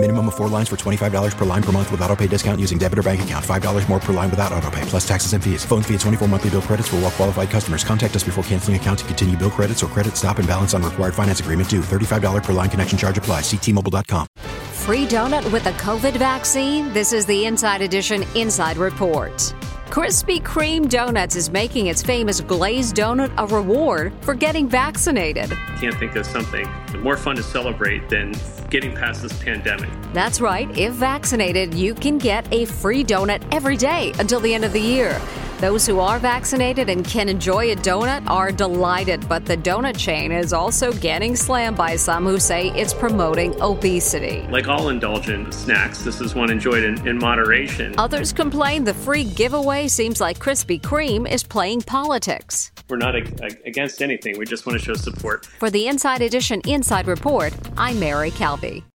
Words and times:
Minimum 0.00 0.28
of 0.28 0.36
four 0.36 0.48
lines 0.48 0.68
for 0.68 0.76
$25 0.76 1.36
per 1.36 1.44
line 1.44 1.62
per 1.62 1.72
month 1.72 1.90
with 1.90 2.00
auto 2.02 2.14
pay 2.14 2.28
discount 2.28 2.60
using 2.60 2.78
debit 2.78 3.00
or 3.00 3.02
bank 3.02 3.20
account. 3.20 3.44
$5 3.44 3.88
more 3.88 3.98
per 3.98 4.12
line 4.12 4.30
without 4.30 4.52
auto 4.52 4.70
pay, 4.70 4.82
plus 4.82 5.06
taxes 5.06 5.32
and 5.32 5.42
fees. 5.42 5.64
Phone 5.64 5.82
fee 5.82 5.94
at 5.94 6.00
24 6.00 6.28
monthly 6.28 6.50
bill 6.50 6.62
credits 6.62 6.86
for 6.86 6.96
all 6.96 7.02
well 7.02 7.10
qualified 7.10 7.50
customers. 7.50 7.82
Contact 7.82 8.14
us 8.14 8.22
before 8.22 8.44
canceling 8.44 8.76
account 8.76 9.00
to 9.00 9.04
continue 9.06 9.36
bill 9.36 9.50
credits 9.50 9.82
or 9.82 9.88
credit 9.88 10.16
stop 10.16 10.38
and 10.38 10.46
balance 10.46 10.72
on 10.72 10.84
required 10.84 11.14
finance 11.14 11.40
agreement 11.40 11.68
due. 11.68 11.80
$35 11.80 12.44
per 12.44 12.52
line 12.52 12.70
connection 12.70 12.96
charge 12.96 13.18
apply. 13.18 13.40
Ctmobile.com. 13.40 14.28
Free 14.86 15.04
donut 15.04 15.50
with 15.50 15.66
a 15.66 15.72
COVID 15.72 16.16
vaccine? 16.16 16.92
This 16.92 17.12
is 17.12 17.26
the 17.26 17.46
Inside 17.46 17.82
Edition 17.82 18.24
Inside 18.36 18.76
Report. 18.76 19.52
Krispy 19.90 20.38
Kreme 20.42 20.86
Donuts 20.86 21.34
is 21.34 21.48
making 21.48 21.86
its 21.86 22.02
famous 22.02 22.42
glazed 22.42 22.94
donut 22.94 23.32
a 23.38 23.46
reward 23.46 24.12
for 24.20 24.34
getting 24.34 24.68
vaccinated. 24.68 25.50
Can't 25.80 25.98
think 25.98 26.14
of 26.14 26.26
something 26.26 26.68
more 27.00 27.16
fun 27.16 27.36
to 27.36 27.42
celebrate 27.42 28.06
than 28.10 28.34
getting 28.68 28.94
past 28.94 29.22
this 29.22 29.32
pandemic. 29.42 29.88
That's 30.12 30.42
right. 30.42 30.68
If 30.76 30.92
vaccinated, 30.92 31.72
you 31.72 31.94
can 31.94 32.18
get 32.18 32.46
a 32.52 32.66
free 32.66 33.02
donut 33.02 33.42
every 33.50 33.78
day 33.78 34.12
until 34.18 34.40
the 34.40 34.52
end 34.52 34.66
of 34.66 34.74
the 34.74 34.80
year. 34.80 35.18
Those 35.58 35.84
who 35.88 35.98
are 35.98 36.20
vaccinated 36.20 36.88
and 36.88 37.04
can 37.04 37.28
enjoy 37.28 37.72
a 37.72 37.74
donut 37.74 38.30
are 38.30 38.52
delighted, 38.52 39.28
but 39.28 39.44
the 39.44 39.56
donut 39.56 39.98
chain 39.98 40.30
is 40.30 40.52
also 40.52 40.92
getting 40.92 41.34
slammed 41.34 41.76
by 41.76 41.96
some 41.96 42.24
who 42.24 42.38
say 42.38 42.68
it's 42.76 42.94
promoting 42.94 43.60
obesity. 43.60 44.46
Like 44.52 44.68
all 44.68 44.88
indulgent 44.88 45.52
snacks, 45.52 46.04
this 46.04 46.20
is 46.20 46.36
one 46.36 46.52
enjoyed 46.52 46.84
in, 46.84 47.08
in 47.08 47.18
moderation. 47.18 47.96
Others 47.98 48.34
complain 48.34 48.84
the 48.84 48.94
free 48.94 49.24
giveaway 49.24 49.88
seems 49.88 50.20
like 50.20 50.38
Krispy 50.38 50.80
Kreme 50.80 51.28
is 51.28 51.42
playing 51.42 51.82
politics. 51.82 52.70
We're 52.88 52.98
not 52.98 53.16
against 53.16 54.00
anything, 54.00 54.38
we 54.38 54.44
just 54.44 54.64
want 54.64 54.78
to 54.78 54.84
show 54.84 54.94
support. 54.94 55.44
For 55.44 55.70
the 55.70 55.88
Inside 55.88 56.22
Edition 56.22 56.60
Inside 56.68 57.08
Report, 57.08 57.52
I'm 57.76 57.98
Mary 57.98 58.30
Calvi. 58.30 58.84